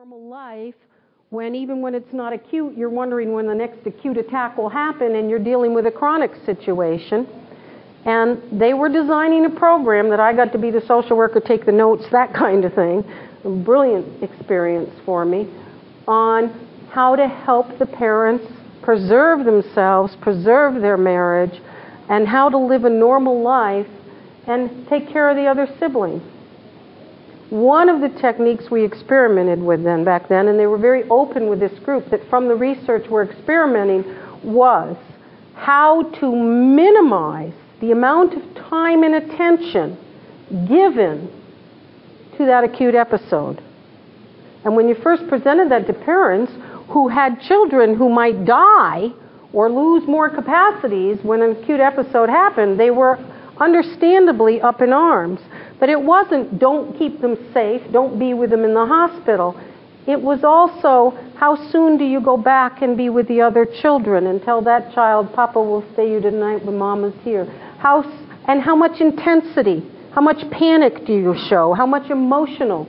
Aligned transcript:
normal 0.00 0.30
life 0.30 0.74
when 1.28 1.54
even 1.54 1.82
when 1.82 1.94
it's 1.94 2.14
not 2.14 2.32
acute, 2.32 2.74
you're 2.74 2.88
wondering 2.88 3.34
when 3.34 3.46
the 3.46 3.54
next 3.54 3.86
acute 3.86 4.16
attack 4.16 4.56
will 4.56 4.70
happen 4.70 5.14
and 5.14 5.28
you're 5.28 5.38
dealing 5.38 5.74
with 5.74 5.86
a 5.86 5.90
chronic 5.90 6.30
situation. 6.46 7.28
And 8.06 8.40
they 8.58 8.72
were 8.72 8.88
designing 8.88 9.44
a 9.44 9.50
program 9.50 10.08
that 10.08 10.18
I 10.18 10.32
got 10.32 10.52
to 10.52 10.58
be 10.58 10.70
the 10.70 10.80
social 10.86 11.18
worker, 11.18 11.38
take 11.38 11.66
the 11.66 11.72
notes, 11.72 12.06
that 12.12 12.32
kind 12.32 12.64
of 12.64 12.72
thing. 12.72 13.04
A 13.44 13.50
brilliant 13.50 14.22
experience 14.22 14.88
for 15.04 15.26
me 15.26 15.52
on 16.08 16.48
how 16.90 17.14
to 17.14 17.28
help 17.28 17.78
the 17.78 17.84
parents 17.84 18.46
preserve 18.80 19.44
themselves, 19.44 20.16
preserve 20.22 20.80
their 20.80 20.96
marriage, 20.96 21.60
and 22.08 22.26
how 22.26 22.48
to 22.48 22.56
live 22.56 22.86
a 22.86 22.90
normal 22.90 23.42
life 23.42 23.86
and 24.46 24.88
take 24.88 25.10
care 25.10 25.28
of 25.28 25.36
the 25.36 25.44
other 25.44 25.68
siblings. 25.78 26.22
One 27.50 27.88
of 27.88 28.00
the 28.00 28.08
techniques 28.20 28.70
we 28.70 28.84
experimented 28.84 29.60
with 29.60 29.82
then 29.82 30.04
back 30.04 30.28
then, 30.28 30.48
and 30.48 30.58
they 30.58 30.66
were 30.66 30.78
very 30.78 31.02
open 31.10 31.48
with 31.48 31.58
this 31.58 31.76
group, 31.80 32.08
that 32.10 32.28
from 32.30 32.46
the 32.46 32.54
research 32.54 33.08
we're 33.10 33.24
experimenting 33.24 34.04
was 34.44 34.96
how 35.56 36.04
to 36.20 36.34
minimize 36.34 37.52
the 37.80 37.90
amount 37.90 38.34
of 38.34 38.54
time 38.54 39.02
and 39.02 39.16
attention 39.16 39.98
given 40.68 41.28
to 42.36 42.46
that 42.46 42.62
acute 42.64 42.94
episode. 42.94 43.60
And 44.64 44.76
when 44.76 44.88
you 44.88 44.94
first 44.94 45.26
presented 45.28 45.70
that 45.70 45.86
to 45.88 45.92
parents 45.92 46.52
who 46.88 47.08
had 47.08 47.40
children 47.40 47.96
who 47.96 48.08
might 48.08 48.44
die 48.44 49.08
or 49.52 49.70
lose 49.70 50.06
more 50.06 50.30
capacities 50.30 51.18
when 51.22 51.42
an 51.42 51.50
acute 51.56 51.80
episode 51.80 52.28
happened, 52.28 52.78
they 52.78 52.90
were 52.90 53.18
understandably 53.58 54.60
up 54.60 54.80
in 54.80 54.92
arms. 54.92 55.40
But 55.80 55.88
it 55.88 56.00
wasn't 56.00 56.58
don't 56.58 56.96
keep 56.98 57.20
them 57.20 57.36
safe, 57.54 57.80
don't 57.90 58.18
be 58.18 58.34
with 58.34 58.50
them 58.50 58.64
in 58.64 58.74
the 58.74 58.86
hospital. 58.86 59.58
It 60.06 60.20
was 60.20 60.44
also 60.44 61.16
how 61.36 61.56
soon 61.70 61.96
do 61.96 62.04
you 62.04 62.20
go 62.20 62.36
back 62.36 62.82
and 62.82 62.96
be 62.96 63.08
with 63.08 63.26
the 63.28 63.40
other 63.40 63.66
children 63.80 64.26
and 64.26 64.42
tell 64.42 64.60
that 64.62 64.92
child, 64.94 65.32
Papa 65.32 65.58
will 65.58 65.84
stay 65.94 66.10
you 66.10 66.20
tonight 66.20 66.64
when 66.64 66.76
Mama's 66.76 67.14
here. 67.24 67.46
How, 67.78 68.02
and 68.46 68.60
how 68.60 68.76
much 68.76 69.00
intensity, 69.00 69.82
how 70.12 70.20
much 70.20 70.38
panic 70.50 71.06
do 71.06 71.14
you 71.14 71.34
show, 71.48 71.72
how 71.72 71.86
much 71.86 72.10
emotional. 72.10 72.86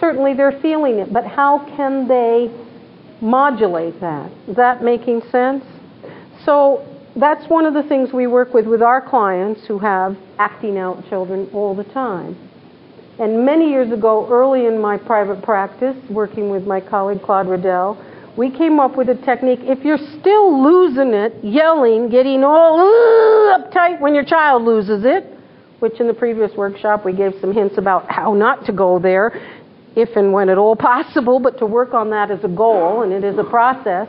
Certainly 0.00 0.34
they're 0.34 0.58
feeling 0.60 0.98
it, 0.98 1.12
but 1.12 1.24
how 1.26 1.64
can 1.76 2.08
they 2.08 2.50
modulate 3.20 4.00
that? 4.00 4.32
Is 4.48 4.56
that 4.56 4.82
making 4.82 5.22
sense? 5.30 5.64
So 6.44 6.86
that's 7.20 7.48
one 7.48 7.66
of 7.66 7.74
the 7.74 7.82
things 7.82 8.12
we 8.12 8.26
work 8.26 8.54
with 8.54 8.66
with 8.66 8.82
our 8.82 9.00
clients 9.00 9.60
who 9.66 9.78
have 9.78 10.16
acting 10.38 10.78
out 10.78 11.06
children 11.08 11.48
all 11.52 11.74
the 11.74 11.84
time. 11.84 12.36
And 13.18 13.44
many 13.44 13.68
years 13.68 13.92
ago, 13.92 14.26
early 14.30 14.66
in 14.66 14.80
my 14.80 14.96
private 14.96 15.42
practice, 15.42 15.96
working 16.08 16.48
with 16.48 16.66
my 16.66 16.80
colleague 16.80 17.20
Claude 17.22 17.48
Riddell, 17.48 18.02
we 18.36 18.50
came 18.50 18.80
up 18.80 18.96
with 18.96 19.08
a 19.10 19.16
technique. 19.16 19.58
If 19.62 19.84
you're 19.84 19.98
still 20.20 20.62
losing 20.62 21.12
it, 21.12 21.34
yelling, 21.44 22.08
getting 22.08 22.42
all 22.44 22.78
uptight 23.58 24.00
when 24.00 24.14
your 24.14 24.24
child 24.24 24.62
loses 24.62 25.04
it, 25.04 25.24
which 25.80 26.00
in 26.00 26.06
the 26.06 26.14
previous 26.14 26.52
workshop 26.56 27.04
we 27.04 27.12
gave 27.12 27.34
some 27.40 27.52
hints 27.52 27.76
about 27.76 28.10
how 28.10 28.32
not 28.32 28.64
to 28.66 28.72
go 28.72 28.98
there, 28.98 29.32
if 29.96 30.16
and 30.16 30.32
when 30.32 30.48
at 30.48 30.56
all 30.56 30.76
possible, 30.76 31.40
but 31.40 31.58
to 31.58 31.66
work 31.66 31.92
on 31.92 32.10
that 32.10 32.30
as 32.30 32.42
a 32.44 32.48
goal, 32.48 33.02
and 33.02 33.12
it 33.12 33.24
is 33.24 33.36
a 33.38 33.44
process 33.44 34.08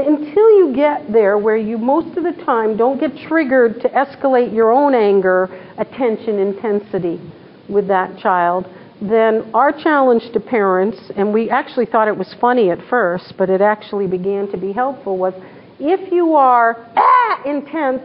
until 0.00 0.58
you 0.58 0.72
get 0.74 1.12
there 1.12 1.38
where 1.38 1.56
you 1.56 1.78
most 1.78 2.16
of 2.16 2.24
the 2.24 2.44
time 2.44 2.76
don't 2.76 3.00
get 3.00 3.16
triggered 3.28 3.80
to 3.80 3.88
escalate 3.88 4.54
your 4.54 4.72
own 4.72 4.94
anger, 4.94 5.48
attention, 5.78 6.38
intensity 6.38 7.20
with 7.68 7.88
that 7.88 8.18
child, 8.18 8.66
then 9.00 9.48
our 9.54 9.72
challenge 9.72 10.30
to 10.32 10.40
parents, 10.40 10.98
and 11.16 11.32
we 11.32 11.50
actually 11.50 11.86
thought 11.86 12.08
it 12.08 12.16
was 12.16 12.34
funny 12.40 12.70
at 12.70 12.78
first, 12.88 13.34
but 13.38 13.48
it 13.48 13.60
actually 13.60 14.06
began 14.06 14.50
to 14.50 14.56
be 14.56 14.72
helpful, 14.72 15.16
was 15.16 15.34
if 15.78 16.10
you 16.12 16.34
are 16.34 16.90
ah, 16.96 17.42
intense 17.44 18.02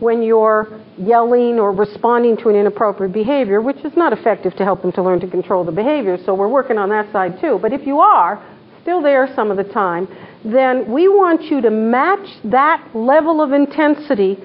when 0.00 0.22
you're 0.22 0.80
yelling 0.98 1.58
or 1.58 1.72
responding 1.72 2.36
to 2.36 2.50
an 2.50 2.56
inappropriate 2.56 3.12
behavior, 3.12 3.62
which 3.62 3.78
is 3.78 3.96
not 3.96 4.12
effective 4.12 4.54
to 4.56 4.64
help 4.64 4.82
them 4.82 4.92
to 4.92 5.02
learn 5.02 5.18
to 5.20 5.26
control 5.26 5.64
the 5.64 5.72
behavior, 5.72 6.18
so 6.26 6.34
we're 6.34 6.48
working 6.48 6.76
on 6.76 6.90
that 6.90 7.10
side 7.12 7.40
too. 7.40 7.58
But 7.62 7.72
if 7.72 7.86
you 7.86 8.00
are, 8.00 8.44
still 8.86 9.02
there 9.02 9.28
some 9.34 9.50
of 9.50 9.56
the 9.56 9.64
time, 9.64 10.06
then 10.44 10.92
we 10.92 11.08
want 11.08 11.42
you 11.50 11.60
to 11.60 11.70
match 11.70 12.28
that 12.44 12.94
level 12.94 13.42
of 13.42 13.52
intensity 13.52 14.38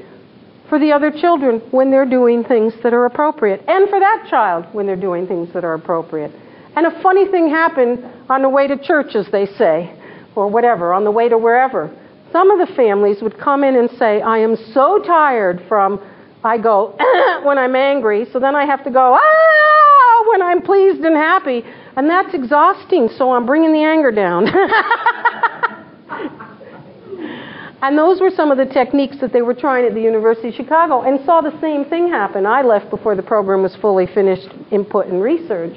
for 0.67 0.79
the 0.79 0.91
other 0.91 1.11
children 1.11 1.59
when 1.69 1.91
they're 1.91 2.09
doing 2.09 2.43
things 2.43 2.73
that 2.81 2.91
are 2.91 3.05
appropriate, 3.05 3.63
and 3.67 3.87
for 3.87 3.99
that 3.99 4.25
child 4.31 4.65
when 4.71 4.87
they're 4.87 4.95
doing 4.95 5.27
things 5.27 5.53
that 5.53 5.63
are 5.63 5.75
appropriate. 5.75 6.31
And 6.75 6.87
a 6.87 7.01
funny 7.03 7.29
thing 7.29 7.49
happened 7.49 8.03
on 8.31 8.41
the 8.41 8.49
way 8.49 8.65
to 8.65 8.77
church, 8.83 9.13
as 9.13 9.27
they 9.31 9.45
say, 9.45 9.93
or 10.35 10.47
whatever, 10.47 10.91
on 10.91 11.03
the 11.03 11.11
way 11.11 11.29
to 11.29 11.37
wherever. 11.37 11.95
Some 12.31 12.49
of 12.49 12.67
the 12.67 12.73
families 12.73 13.21
would 13.21 13.37
come 13.37 13.63
in 13.63 13.75
and 13.75 13.91
say, 13.99 14.21
I 14.21 14.39
am 14.39 14.55
so 14.73 15.03
tired 15.05 15.61
from, 15.67 16.01
I 16.43 16.57
go, 16.57 16.95
when 17.43 17.59
I'm 17.59 17.75
angry, 17.75 18.25
so 18.33 18.39
then 18.39 18.55
I 18.55 18.65
have 18.65 18.83
to 18.85 18.89
go, 18.89 19.19
ah, 19.21 20.29
when 20.31 20.41
I'm 20.41 20.63
pleased 20.63 21.01
and 21.01 21.15
happy. 21.15 21.63
And 21.95 22.09
that's 22.09 22.33
exhausting, 22.33 23.09
so 23.17 23.33
I'm 23.33 23.45
bringing 23.45 23.73
the 23.73 23.83
anger 23.83 24.11
down. 24.11 24.47
and 27.81 27.97
those 27.97 28.21
were 28.21 28.29
some 28.29 28.51
of 28.51 28.57
the 28.57 28.65
techniques 28.65 29.17
that 29.19 29.33
they 29.33 29.41
were 29.41 29.53
trying 29.53 29.85
at 29.85 29.93
the 29.93 30.01
University 30.01 30.49
of 30.49 30.55
Chicago 30.55 31.01
and 31.01 31.23
saw 31.25 31.41
the 31.41 31.57
same 31.59 31.83
thing 31.85 32.07
happen. 32.07 32.45
I 32.45 32.61
left 32.61 32.89
before 32.89 33.15
the 33.15 33.23
program 33.23 33.61
was 33.61 33.75
fully 33.75 34.07
finished, 34.07 34.47
input 34.71 35.07
and 35.07 35.21
research. 35.21 35.75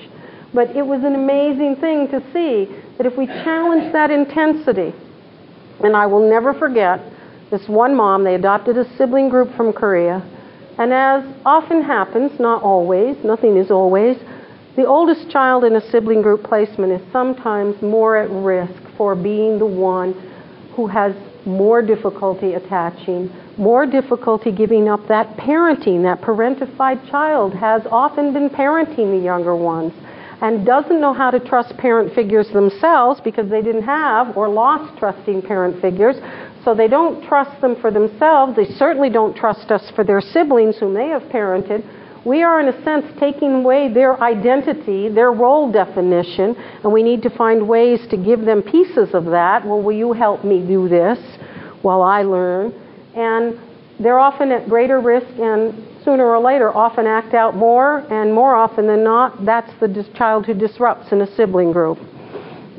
But 0.53 0.77
it 0.77 0.87
was 0.87 1.03
an 1.03 1.17
amazing 1.17 1.77
thing 1.77 2.07
to 2.09 2.21
see 2.33 2.73
that 2.97 3.07
if 3.07 3.19
we 3.19 3.27
challenge 3.27 3.93
that 3.93 4.13
intensity, 4.13 4.95
and 5.83 5.97
I 5.97 6.07
will 6.07 6.31
never 6.31 6.55
forget 6.55 7.01
this 7.51 7.69
one 7.69 7.97
mom, 7.97 8.23
they 8.23 8.37
adopted 8.37 8.79
a 8.79 8.97
sibling 8.97 9.29
group 9.29 9.53
from 9.57 9.73
Korea. 9.73 10.23
And 10.79 10.93
as 10.93 11.25
often 11.45 11.83
happens, 11.83 12.39
not 12.39 12.63
always, 12.63 13.17
nothing 13.25 13.57
is 13.57 13.73
always, 13.73 14.17
the 14.77 14.87
oldest 14.87 15.31
child 15.31 15.62
in 15.62 15.77
a 15.77 15.91
sibling 15.91 16.21
group 16.21 16.43
placement 16.43 16.91
is 16.93 17.12
sometimes 17.12 17.81
more 17.81 18.17
at 18.17 18.29
risk 18.31 18.75
for 18.97 19.15
being 19.15 19.59
the 19.59 19.67
one 19.67 20.12
who 20.75 20.89
has 20.89 21.15
more 21.47 21.81
difficulty 21.81 22.55
attaching, 22.55 23.31
more 23.57 23.87
difficulty 23.87 24.51
giving 24.51 24.89
up 24.89 25.07
that 25.07 25.37
parenting. 25.37 26.03
That 26.03 26.23
parentified 26.23 27.09
child 27.09 27.55
has 27.55 27.83
often 27.89 28.33
been 28.33 28.51
parenting 28.51 29.17
the 29.17 29.25
younger 29.25 29.55
ones 29.55 29.93
and 30.41 30.67
doesn't 30.67 31.01
know 31.01 31.12
how 31.12 31.31
to 31.31 31.39
trust 31.39 31.77
parent 31.77 32.12
figures 32.12 32.49
themselves 32.49 33.21
because 33.23 33.49
they 33.49 33.62
didn't 33.62 33.85
have 33.85 34.37
or 34.37 34.49
lost 34.49 34.99
trusting 34.99 35.43
parent 35.43 35.81
figures. 35.81 36.17
So 36.65 36.75
they 36.75 36.89
don't 36.89 37.25
trust 37.29 37.61
them 37.61 37.77
for 37.81 37.93
themselves. 37.93 38.56
They 38.56 38.65
certainly 38.65 39.11
don't 39.11 39.37
trust 39.37 39.71
us 39.71 39.89
for 39.95 40.03
their 40.03 40.21
siblings 40.21 40.79
whom 40.79 40.95
they 40.95 41.09
have 41.09 41.23
parented 41.25 41.85
we 42.25 42.43
are, 42.43 42.61
in 42.61 42.69
a 42.69 42.85
sense, 42.85 43.07
taking 43.21 43.53
away 43.53 43.93
their 43.93 44.21
identity, 44.23 45.09
their 45.09 45.31
role 45.31 45.71
definition, 45.71 46.57
and 46.57 46.93
we 46.93 47.03
need 47.03 47.23
to 47.23 47.31
find 47.31 47.69
ways 47.69 48.07
to 48.09 48.17
give 48.17 48.43
them 48.43 48.62
pieces 48.62 49.15
of 49.15 49.27
that. 49.27 49.67
Well, 49.67 49.83
will 49.83 49.97
you 49.97 50.12
help 50.12 50.45
me 50.45 50.67
do 50.67 50.89
this 50.89 51.19
while 51.83 52.03
I 52.03 52.23
learn? 52.23 52.73
And 53.15 53.61
they're 54.01 54.19
often 54.19 54.51
at 54.53 54.69
greater 54.69 55.01
risk 55.01 55.27
and 55.39 55.87
sooner 56.05 56.27
or 56.27 56.41
later 56.41 56.75
often 56.75 57.07
act 57.07 57.35
out 57.35 57.57
more, 57.57 57.99
and 58.12 58.33
more 58.33 58.56
often 58.56 58.87
than 58.87 59.05
not, 59.05 59.45
that's 59.45 59.73
the 59.81 60.06
child 60.15 60.47
who 60.47 60.55
disrupts 60.55 61.12
in 61.12 61.21
a 61.21 61.37
sibling 61.37 61.73
group. 61.73 61.99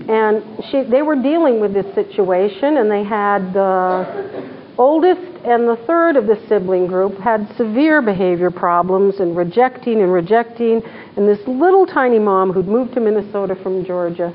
And 0.09 0.43
she, 0.69 0.83
they 0.83 1.01
were 1.01 1.15
dealing 1.15 1.59
with 1.59 1.73
this 1.73 1.93
situation, 1.95 2.77
and 2.77 2.91
they 2.91 3.03
had 3.03 3.53
the 3.53 4.64
oldest 4.77 5.21
and 5.45 5.67
the 5.67 5.77
third 5.87 6.15
of 6.15 6.27
the 6.27 6.41
sibling 6.47 6.87
group 6.87 7.17
had 7.19 7.47
severe 7.55 8.01
behavior 8.01 8.51
problems 8.51 9.19
and 9.19 9.35
rejecting 9.35 10.01
and 10.01 10.11
rejecting. 10.11 10.81
And 11.15 11.27
this 11.27 11.39
little 11.47 11.85
tiny 11.85 12.19
mom 12.19 12.51
who'd 12.51 12.67
moved 12.67 12.93
to 12.95 12.99
Minnesota 12.99 13.55
from 13.61 13.85
Georgia 13.85 14.33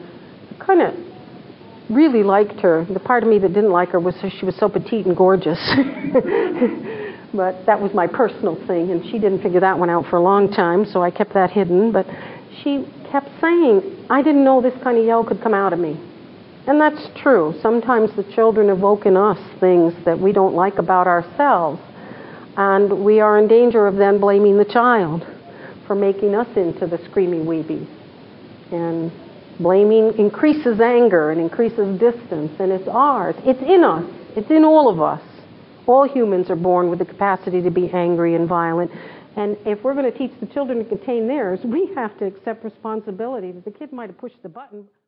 kind 0.59 0.83
of 0.83 0.95
really 1.91 2.23
liked 2.23 2.61
her. 2.61 2.85
The 2.85 3.01
part 3.01 3.23
of 3.23 3.29
me 3.29 3.39
that 3.41 3.53
didn't 3.53 3.73
like 3.73 3.91
her 3.91 4.01
was 4.01 4.15
she 4.39 4.47
was 4.47 4.57
so 4.57 4.69
petite 4.69 5.07
and 5.07 5.17
gorgeous. 5.17 5.59
but 7.35 7.67
that 7.67 7.81
was 7.81 7.93
my 7.95 8.07
personal 8.07 8.55
thing, 8.67 8.91
and 8.91 9.05
she 9.05 9.19
didn't 9.19 9.43
figure 9.43 9.61
that 9.61 9.79
one 9.79 9.91
out 9.91 10.07
for 10.07 10.17
a 10.17 10.23
long 10.23 10.53
time, 10.53 10.85
so 10.85 11.03
I 11.03 11.11
kept 11.11 11.35
that 11.35 11.51
hidden. 11.51 11.91
But 11.93 12.07
she 12.63 12.87
kept 13.11 13.29
saying, 13.41 14.07
I 14.09 14.23
didn't 14.23 14.45
know 14.45 14.63
this 14.63 14.75
kind 14.83 14.99
of 14.99 15.05
yell 15.05 15.25
could 15.25 15.43
come 15.43 15.55
out 15.55 15.73
of 15.73 15.79
me. 15.79 15.99
And 16.71 16.81
that's 16.81 17.09
true. 17.21 17.53
Sometimes 17.63 18.15
the 18.15 18.23
children 18.33 18.71
evoke 18.71 19.05
in 19.05 19.17
us 19.17 19.39
things 19.59 19.93
that 20.05 20.17
we 20.17 20.31
don't 20.31 20.55
like 20.55 20.79
about 20.79 21.09
ourselves. 21.09 21.83
And 22.57 23.05
we 23.05 23.19
are 23.19 23.41
in 23.41 23.49
danger 23.49 23.89
of 23.89 23.97
then 23.97 24.21
blaming 24.21 24.57
the 24.57 24.65
child 24.65 25.27
for 25.89 25.97
making 25.97 26.37
us 26.37 26.47
into 26.57 26.87
the 26.87 26.99
screamy 26.99 27.45
weebies. 27.45 27.89
And 28.71 29.11
blaming 29.59 30.17
increases 30.17 30.81
anger 30.81 31.33
and 31.33 31.41
increases 31.41 31.99
distance, 31.99 32.53
and 32.61 32.71
it's 32.71 32.87
ours. 32.87 33.35
It's 33.39 33.63
in 33.63 33.83
us. 33.83 34.05
It's 34.37 34.51
in 34.53 34.65
all 34.65 34.89
of 34.89 35.01
us. 35.01 35.23
All 35.89 36.09
humans 36.09 36.51
are 36.51 36.57
born 36.57 36.89
with 36.89 37.01
the 37.01 37.05
capacity 37.05 37.63
to 37.63 37.71
be 37.73 37.91
angry 37.91 38.37
and 38.37 38.49
violent. 38.49 38.93
And 39.37 39.57
if 39.67 39.83
we're 39.83 39.95
going 39.95 40.13
to 40.13 40.17
teach 40.17 40.39
the 40.39 40.47
children 40.47 40.79
to 40.79 40.85
contain 40.85 41.27
theirs, 41.27 41.59
we 41.65 41.91
have 41.97 42.17
to 42.21 42.27
accept 42.27 42.63
responsibility 42.63 43.51
that 43.51 43.65
the 43.65 43.73
kid 43.73 43.93
might 43.93 44.09
have 44.09 44.19
pushed 44.19 44.41
the 44.45 44.49
button. 44.49 44.87